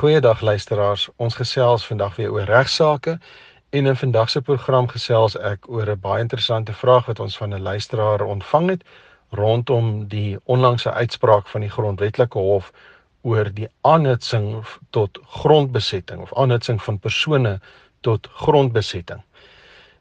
Goeiedag 0.00 0.40
luisteraars. 0.40 1.08
Ons 1.16 1.34
gesels 1.36 1.82
vandag 1.86 2.14
weer 2.16 2.30
oor 2.32 2.46
regsaake 2.48 3.18
en 3.70 3.86
in 3.86 3.96
vandag 3.96 4.30
se 4.30 4.40
program 4.40 4.86
gesels 4.88 5.36
ek 5.36 5.68
oor 5.68 5.90
'n 5.92 6.00
baie 6.00 6.22
interessante 6.24 6.72
vraag 6.72 7.04
wat 7.06 7.20
ons 7.20 7.36
van 7.36 7.52
'n 7.54 7.60
luisteraar 7.62 8.22
ontvang 8.22 8.68
het 8.68 8.82
rondom 9.28 10.08
die 10.08 10.38
onlangse 10.44 10.92
uitspraak 10.92 11.48
van 11.48 11.60
die 11.60 11.70
grondwetlike 11.70 12.38
hof 12.38 12.72
oor 13.22 13.52
die 13.54 13.68
aanhitsing 13.80 14.64
tot 14.90 15.20
grondbesetting 15.26 16.20
of 16.20 16.34
aanhitsing 16.34 16.82
van 16.82 16.98
persone 16.98 17.60
tot 18.00 18.28
grondbesetting. 18.32 19.20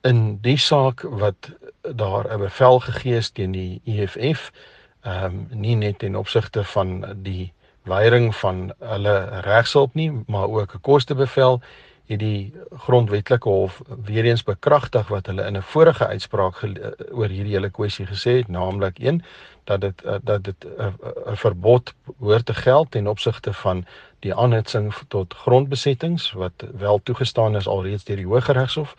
In 0.00 0.38
die 0.40 0.58
saak 0.58 1.02
wat 1.02 1.50
daar 1.82 2.30
'n 2.32 2.38
bevel 2.38 2.80
gegee 2.80 3.16
is 3.16 3.30
teen 3.30 3.52
die 3.52 3.80
EFF, 3.84 4.52
ehm 5.02 5.24
um, 5.24 5.48
nie 5.50 5.74
net 5.74 5.98
ten 5.98 6.16
opsigte 6.16 6.64
van 6.64 7.04
die 7.22 7.52
weiering 7.82 8.36
van 8.36 8.72
hulle 8.78 9.40
regshulp 9.40 9.94
nie, 9.94 10.10
maar 10.26 10.48
ook 10.48 10.74
'n 10.74 10.80
kostebevel 10.80 11.60
het 12.06 12.18
die 12.18 12.52
grondwetlike 12.86 13.48
hof 13.48 13.80
weer 14.04 14.24
eens 14.24 14.42
bekragtig 14.42 15.08
wat 15.08 15.26
hulle 15.26 15.46
in 15.46 15.56
'n 15.56 15.62
vorige 15.62 16.06
uitspraak 16.06 16.62
oor 17.10 17.28
hierdie 17.28 17.54
hele 17.54 17.70
kwessie 17.70 18.06
gesê 18.06 18.36
het, 18.40 18.48
naamlik 18.48 18.98
1 18.98 19.22
dat 19.64 19.80
dit 19.80 20.02
eh, 20.02 20.14
dat 20.22 20.44
dit 20.44 20.66
'n 20.78 21.36
verbod 21.36 21.94
hoort 22.18 22.46
te 22.46 22.54
geld 22.54 22.90
ten 22.90 23.06
opsigte 23.06 23.52
van 23.52 23.84
die 24.18 24.34
aanhitsing 24.34 24.94
tot 25.08 25.34
grondbesettings 25.34 26.32
wat 26.32 26.52
wel 26.72 27.00
toegestaan 27.02 27.56
is 27.56 27.68
alreeds 27.68 28.04
deur 28.04 28.16
die 28.16 28.26
Hooggeregshof 28.26 28.96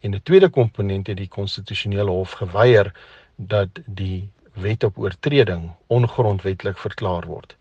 en 0.00 0.14
'n 0.14 0.22
tweede 0.22 0.48
komponent 0.48 1.06
het 1.06 1.16
die 1.16 1.28
konstitusionele 1.28 2.10
hof 2.10 2.32
geweier 2.32 2.92
dat 3.36 3.68
die 3.86 4.30
wet 4.52 4.84
op 4.84 4.98
oortreding 4.98 5.70
ongrondwetlik 5.86 6.78
verklaar 6.78 7.26
word. 7.26 7.56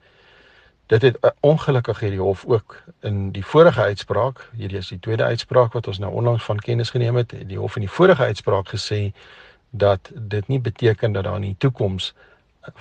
Dit 0.88 1.02
het 1.02 1.18
uh, 1.22 1.32
ongelukkig 1.40 2.00
hierdie 2.00 2.20
hof 2.20 2.46
ook 2.46 2.78
in 3.02 3.32
die 3.32 3.46
vorige 3.46 3.82
uitspraak, 3.82 4.50
hierdie 4.56 4.78
is 4.78 4.88
die 4.88 5.00
tweede 5.00 5.24
uitspraak 5.24 5.74
wat 5.74 5.88
ons 5.88 6.00
nou 6.00 6.14
onlangs 6.14 6.44
van 6.44 6.60
kennis 6.64 6.90
geneem 6.90 7.16
het, 7.16 7.34
die 7.48 7.60
hof 7.60 7.76
in 7.76 7.84
die 7.84 7.92
vorige 7.92 8.24
uitspraak 8.24 8.72
gesê 8.72 9.12
dat 9.70 10.12
dit 10.16 10.48
nie 10.48 10.60
beteken 10.60 11.12
dat 11.12 11.24
daar 11.24 11.36
in 11.36 11.50
die 11.50 11.58
toekoms 11.58 12.14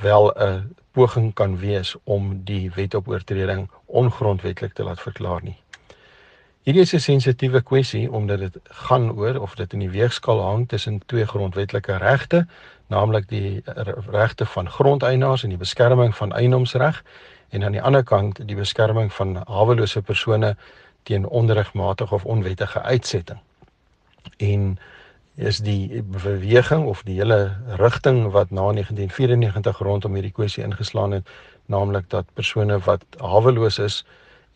wel 0.00 0.30
'n 0.38 0.74
poging 0.90 1.34
kan 1.34 1.58
wees 1.58 1.96
om 2.04 2.44
die 2.44 2.70
wet 2.74 2.94
op 2.94 3.08
oortreding 3.08 3.70
ongrondwetlik 3.86 4.72
te 4.72 4.82
laat 4.82 5.00
verklaar 5.00 5.42
nie. 5.42 5.56
Hierdie 6.66 6.82
is 6.82 6.94
'n 6.94 7.00
sensitiewe 7.00 7.60
kwessie 7.62 8.12
omdat 8.12 8.38
dit 8.38 8.56
gaan 8.64 9.12
oor 9.12 9.36
of 9.40 9.54
dit 9.54 9.72
in 9.72 9.78
die 9.78 9.90
weegskaal 9.90 10.40
hang 10.42 10.68
tussen 10.68 11.02
twee 11.06 11.26
grondwetlike 11.26 11.96
regte, 11.96 12.46
naamlik 12.86 13.28
die 13.28 13.62
regte 14.10 14.46
van 14.46 14.70
grondeienaars 14.70 15.42
en 15.42 15.48
die 15.54 15.58
beskerming 15.58 16.16
van 16.16 16.32
eienoomsreg 16.32 17.04
en 17.48 17.64
aan 17.64 17.72
die 17.72 17.82
ander 17.82 18.02
kant 18.02 18.40
die 18.48 18.56
beskerming 18.56 19.12
van 19.12 19.36
hawelose 19.46 20.02
persone 20.02 20.56
teen 21.02 21.28
onregmatige 21.28 22.14
of 22.14 22.24
onwettige 22.24 22.82
uitsetting. 22.82 23.38
En 24.36 24.78
is 25.36 25.58
die 25.58 26.02
beweging 26.02 26.86
of 26.86 27.02
die 27.02 27.20
hele 27.20 27.56
rigting 27.76 28.30
wat 28.30 28.50
na 28.50 28.72
1994 28.72 29.78
rondom 29.78 30.14
hierdie 30.14 30.34
kwessie 30.34 30.64
ingeslaan 30.64 31.10
het, 31.10 31.28
naamlik 31.66 32.10
dat 32.10 32.24
persone 32.34 32.78
wat 32.78 33.04
haweloos 33.18 33.78
is 33.78 34.04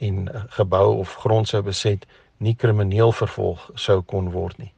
en 0.00 0.28
gebou 0.56 0.98
of 0.98 1.14
grond 1.14 1.48
sou 1.48 1.62
beset, 1.62 2.06
nie 2.38 2.54
krimineel 2.54 3.12
vervolg 3.12 3.70
sou 3.74 4.02
kon 4.02 4.30
word 4.32 4.58
nie. 4.58 4.72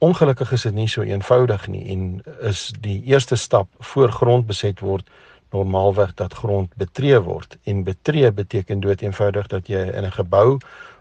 Ongelukkig 0.00 0.52
is 0.52 0.62
dit 0.62 0.74
nie 0.74 0.88
so 0.88 1.02
eenvoudig 1.02 1.66
nie 1.68 1.84
en 1.92 2.22
is 2.40 2.72
die 2.80 3.02
eerste 3.04 3.36
stap 3.36 3.68
voor 3.92 4.12
grond 4.12 4.46
beset 4.46 4.80
word 4.80 5.08
normaalweg 5.50 6.14
dat 6.14 6.34
grond 6.34 6.72
betree 6.80 7.20
word 7.20 7.58
en 7.64 7.84
betree 7.84 8.32
beteken 8.32 8.80
dood 8.80 9.02
eenvoudig 9.02 9.46
dat 9.52 9.68
jy 9.68 9.92
in 9.92 10.04
'n 10.04 10.12
gebou 10.12 10.58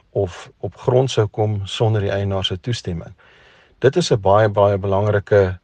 of 0.09 0.52
op 0.59 0.75
grond 0.75 1.11
sou 1.11 1.27
kom 1.27 1.61
sonder 1.66 2.02
die 2.02 2.11
eienaar 2.11 2.45
se 2.45 2.59
toestemming. 2.59 3.14
Dit 3.80 3.95
is 3.95 4.11
'n 4.11 4.22
baie 4.22 4.50
baie 4.50 4.77
belangrike 4.77 5.59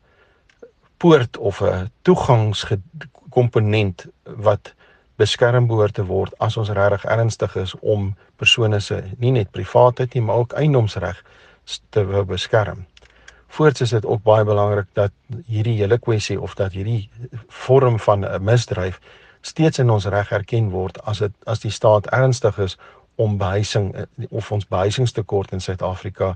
poort 0.97 1.37
of 1.37 1.61
'n 1.61 1.91
toegangskomponent 2.01 4.05
wat 4.23 4.73
beskerm 5.15 5.67
behoort 5.67 5.93
te 5.93 6.05
word 6.05 6.33
as 6.43 6.57
ons 6.57 6.69
regtig 6.69 7.05
ernstig 7.05 7.55
is 7.55 7.73
om 7.81 8.15
persone 8.35 8.79
se 8.79 9.01
nie 9.17 9.31
net 9.31 9.51
privaatheid 9.51 10.13
nie 10.13 10.23
maar 10.23 10.43
ook 10.43 10.53
eiendomsreg 10.53 11.21
te 11.89 12.03
beskerm. 12.27 12.85
Voorts 13.47 13.81
is 13.81 13.89
dit 13.95 14.05
ook 14.05 14.23
baie 14.23 14.43
belangrik 14.43 14.87
dat 14.93 15.11
hierdie 15.47 15.77
hele 15.79 15.97
kwessie 15.97 16.35
of 16.41 16.55
dat 16.59 16.73
hierdie 16.75 17.09
vorm 17.47 17.99
van 17.99 18.25
'n 18.25 18.43
misdryf 18.43 18.99
steeds 19.41 19.79
in 19.79 19.89
ons 19.89 20.05
reg 20.05 20.31
erken 20.31 20.69
word 20.69 20.99
as 21.05 21.19
dit 21.19 21.31
as 21.45 21.59
die 21.59 21.71
staat 21.71 22.07
ernstig 22.07 22.57
is 22.57 22.77
om 23.15 23.37
behuising 23.37 23.95
of 24.29 24.51
ons 24.51 24.67
behuisingstekort 24.67 25.51
in 25.51 25.61
Suid-Afrika 25.61 26.35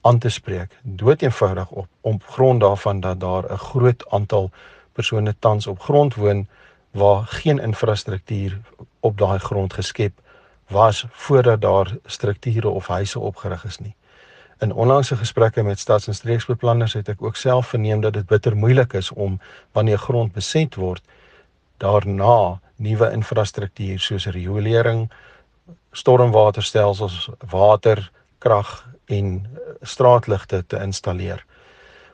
aan 0.00 0.18
te 0.18 0.28
spreek. 0.28 0.70
Dood 0.82 1.22
eenvoudig 1.22 1.70
op 1.70 1.88
op 2.00 2.24
grond 2.24 2.60
daarvan 2.60 3.00
dat 3.00 3.20
daar 3.20 3.44
'n 3.52 3.58
groot 3.58 4.10
aantal 4.10 4.50
persone 4.92 5.34
tans 5.38 5.66
op 5.66 5.80
grond 5.80 6.14
woon 6.14 6.46
waar 6.96 7.26
geen 7.26 7.58
infrastruktuur 7.58 8.60
op 9.00 9.18
daai 9.18 9.38
grond 9.38 9.72
geskep 9.72 10.12
was 10.68 11.04
voordat 11.10 11.60
daar 11.60 11.96
strukture 12.04 12.68
of 12.68 12.86
huise 12.86 13.18
opgerig 13.20 13.64
is 13.64 13.78
nie. 13.78 13.94
In 14.58 14.72
onlangse 14.72 15.16
gesprekke 15.16 15.62
met 15.62 15.78
stads- 15.78 16.06
en 16.06 16.14
streeksbeplanners 16.14 16.92
het 16.92 17.08
ek 17.08 17.22
ook 17.22 17.36
self 17.36 17.66
verneem 17.66 18.00
dat 18.00 18.12
dit 18.12 18.26
bitter 18.26 18.56
moeilik 18.56 18.92
is 18.92 19.12
om 19.12 19.40
wanneer 19.72 19.98
grond 19.98 20.32
beset 20.32 20.74
word 20.74 21.02
daarna 21.76 22.60
nuwe 22.76 23.10
infrastruktuur 23.12 24.00
soos 24.00 24.26
riolering, 24.26 25.10
stormwaterstelsels, 25.92 27.28
water, 27.50 28.10
krag 28.38 28.88
en 29.06 29.46
straatligte 29.82 30.64
te 30.66 30.80
installeer. 30.80 31.44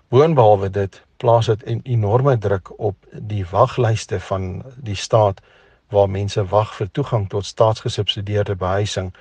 Boonbehalwe 0.09 0.71
dit 0.71 1.03
plaas 1.23 1.47
dit 1.47 1.63
'n 1.67 1.81
enorme 1.83 2.39
druk 2.39 2.73
op 2.79 2.97
die 3.13 3.47
waglyste 3.51 4.21
van 4.21 4.65
die 4.77 4.99
staat 5.07 5.41
waar 5.89 6.11
mense 6.11 6.45
wag 6.45 6.75
vir 6.75 6.89
toegang 6.91 7.29
tot 7.29 7.45
staatsgesubsidieerde 7.45 8.57
behuising 8.57 9.13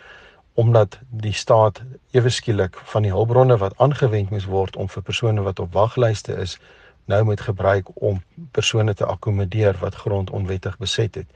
omdat 0.53 0.99
die 1.09 1.33
staat 1.33 1.81
ewe 2.11 2.29
skielik 2.29 2.75
van 2.93 3.01
die 3.01 3.11
hulpbronne 3.11 3.57
wat 3.57 3.77
aangewend 3.77 4.29
moes 4.29 4.45
word 4.45 4.75
om 4.75 4.89
vir 4.89 5.03
persone 5.03 5.41
wat 5.41 5.59
op 5.59 5.73
waglyste 5.73 6.35
is 6.35 6.57
nou 7.05 7.23
moet 7.23 7.41
gebruik 7.41 7.89
om 7.93 8.21
persone 8.51 8.93
te 8.93 9.05
akkommodeer 9.05 9.77
wat 9.79 9.95
grond 9.95 10.29
onwettig 10.29 10.77
beset 10.77 11.15
het. 11.15 11.27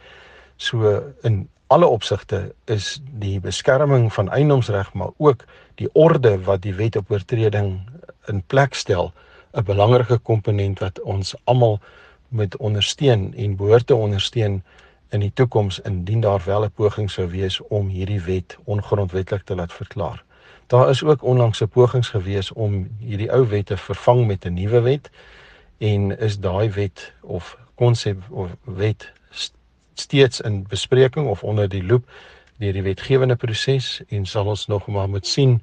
So 0.57 1.01
in 1.21 1.47
alle 1.67 1.87
opsigte 1.87 2.53
is 2.65 3.01
die 3.19 3.39
beskerming 3.39 4.13
van 4.13 4.29
eiendomsreg 4.29 4.93
maar 4.93 5.13
ook 5.17 5.45
die 5.75 5.89
orde 5.93 6.37
wat 6.43 6.61
die 6.61 6.75
wet 6.75 6.95
op 6.95 7.11
oortreding 7.11 7.79
in 8.25 8.43
plek 8.47 8.73
stel 8.73 9.13
'n 9.55 9.63
belangrike 9.63 10.17
komponent 10.17 10.79
wat 10.79 11.01
ons 11.01 11.35
almal 11.43 11.79
moet 12.27 12.57
ondersteun 12.57 13.33
en 13.35 13.55
behoort 13.55 13.87
te 13.87 13.95
ondersteun 13.95 14.63
in 15.09 15.19
die 15.19 15.31
toekoms 15.33 15.79
indien 15.79 16.19
daar 16.19 16.41
wel 16.45 16.63
'n 16.65 16.71
poging 16.71 17.11
sou 17.11 17.27
wees 17.27 17.61
om 17.61 17.87
hierdie 17.87 18.21
wet 18.21 18.57
ongrondwettig 18.63 19.43
te 19.43 19.55
laat 19.55 19.73
verklaar. 19.73 20.23
Daar 20.67 20.89
is 20.89 21.03
ook 21.03 21.23
onlangs 21.23 21.61
'n 21.61 21.67
pogings 21.67 22.09
gewees 22.09 22.51
om 22.51 22.87
hierdie 22.99 23.31
ou 23.31 23.47
wet 23.47 23.65
te 23.65 23.77
vervang 23.77 24.27
met 24.27 24.45
'n 24.45 24.53
nuwe 24.53 24.81
wet 24.81 25.09
en 25.77 26.19
is 26.19 26.39
daai 26.39 26.69
wet 26.69 27.13
of 27.21 27.57
konsep 27.75 28.23
of 28.29 28.49
wet 28.63 29.11
steeds 29.93 30.41
in 30.41 30.65
bespreking 30.67 31.27
of 31.27 31.43
onder 31.43 31.69
die 31.69 31.83
loop 31.83 32.09
deur 32.57 32.73
die 32.73 32.83
wetgewende 32.83 33.35
proses 33.35 34.01
en 34.07 34.25
sal 34.25 34.45
ons 34.45 34.67
nog 34.67 34.87
maar 34.87 35.09
moet 35.09 35.27
sien 35.27 35.61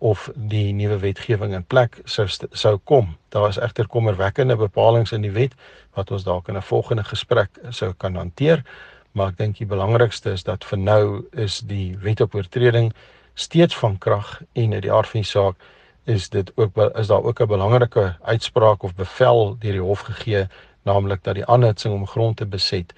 of 0.00 0.30
die 0.34 0.72
nuwe 0.72 0.98
wetgewing 0.98 1.54
in 1.54 1.64
plek 1.64 2.00
sou 2.04 2.26
sou 2.52 2.78
kom. 2.84 3.16
Daar 3.28 3.48
is 3.48 3.58
egter 3.60 3.86
kommerwekkende 3.86 4.56
bepalinge 4.56 5.14
in 5.14 5.26
die 5.26 5.34
wet 5.34 5.54
wat 5.98 6.10
ons 6.10 6.24
dalk 6.24 6.48
in 6.48 6.56
'n 6.56 6.62
volgende 6.62 7.04
gesprek 7.04 7.50
sou 7.70 7.92
kan 7.92 8.14
hanteer, 8.14 8.64
maar 9.12 9.28
ek 9.28 9.38
dink 9.38 9.58
die 9.58 9.66
belangrikste 9.66 10.32
is 10.32 10.42
dat 10.42 10.64
vir 10.64 10.78
nou 10.78 11.26
is 11.32 11.60
die 11.60 11.96
wet 12.02 12.20
op 12.20 12.34
oortreding 12.34 12.92
steeds 13.34 13.76
van 13.76 13.98
krag 13.98 14.42
en 14.52 14.72
uit 14.72 14.82
die 14.82 14.92
aard 14.92 15.08
van 15.08 15.20
die 15.20 15.30
saak 15.30 15.56
is 16.04 16.28
dit 16.28 16.52
ook 16.56 16.76
is 16.94 17.06
daar 17.06 17.22
ook 17.22 17.40
'n 17.40 17.46
belangrike 17.46 18.16
uitspraak 18.22 18.82
of 18.82 18.94
bevel 18.94 19.56
deur 19.58 19.72
die 19.72 19.88
hof 19.90 20.00
gegee, 20.00 20.48
naamlik 20.82 21.22
dat 21.22 21.34
die 21.34 21.46
aanhitsing 21.46 21.94
om 21.94 22.06
grond 22.06 22.36
te 22.36 22.46
beset 22.46 22.92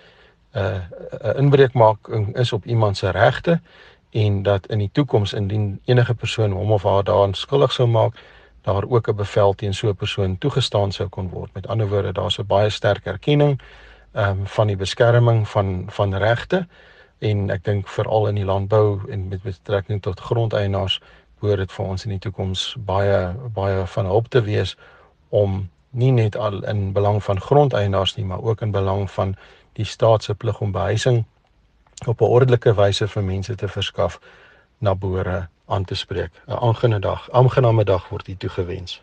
'n 0.55 0.59
uh, 0.59 0.81
'n 1.23 1.37
inbreukmaking 1.37 2.37
is 2.37 2.53
op 2.53 2.67
iemand 2.67 2.97
se 2.97 3.11
regte 3.11 3.61
en 4.13 4.43
dat 4.43 4.67
in 4.67 4.79
die 4.79 4.91
toekoms 4.93 5.33
indien 5.33 5.81
enige 5.85 6.15
persoon 6.15 6.53
hom 6.53 6.73
of 6.73 6.83
haar 6.83 7.05
daaraan 7.05 7.35
skuldig 7.35 7.73
sou 7.73 7.89
maak, 7.89 8.17
daar 8.63 8.85
ook 8.89 9.09
'n 9.09 9.17
bevel 9.17 9.55
teen 9.55 9.75
so 9.75 9.89
'n 9.89 9.97
persoon 9.97 10.39
toegestaan 10.39 10.93
sou 10.93 11.09
kon 11.09 11.29
word. 11.29 11.55
Met 11.55 11.67
ander 11.67 11.89
woorde, 11.89 12.13
daar's 12.13 12.39
'n 12.39 12.47
baie 12.47 12.71
sterk 12.71 13.07
erkenning 13.07 13.61
ehm 14.13 14.31
um, 14.41 14.47
van 14.47 14.67
die 14.67 14.77
beskerming 14.77 15.49
van 15.49 15.85
van 15.89 16.15
regte 16.15 16.67
en 17.19 17.51
ek 17.51 17.65
dink 17.65 17.89
veral 17.89 18.29
in 18.29 18.35
die 18.35 18.45
landbou 18.45 19.01
en 19.11 19.29
met 19.29 19.43
betrekking 19.43 20.03
tot 20.03 20.21
grondeienaars 20.21 21.01
behoort 21.41 21.59
dit 21.59 21.73
vir 21.73 21.85
ons 21.87 22.05
in 22.05 22.11
die 22.11 22.19
toekoms 22.19 22.77
baie 22.79 23.35
baie 23.55 23.87
van 23.87 24.05
hulp 24.05 24.29
te 24.29 24.43
wees 24.43 24.77
om 25.29 25.69
nie 25.91 26.11
net 26.13 26.37
al 26.37 26.65
in 26.65 26.93
belang 26.93 27.23
van 27.25 27.41
grondeienaars 27.41 28.17
nie, 28.17 28.25
maar 28.25 28.43
ook 28.43 28.61
in 28.61 28.71
belang 28.71 29.11
van 29.11 29.37
die 29.73 29.85
staat 29.85 30.23
se 30.23 30.35
plig 30.35 30.61
om 30.61 30.73
behuising 30.73 31.25
op 32.07 32.21
'n 32.21 32.25
ordelike 32.25 32.75
wyse 32.75 33.09
vir 33.09 33.25
mense 33.25 33.55
te 33.55 33.69
verskaf 33.69 34.21
na 34.79 34.95
boere 34.95 35.49
aan 35.67 35.85
te 35.85 35.95
spreek. 35.95 36.33
'n 36.47 36.53
Aangename 36.53 37.01
dag, 37.01 37.31
aangename 37.31 37.85
dag 37.85 38.09
word 38.09 38.29
u 38.29 38.37
toegewens. 38.37 39.03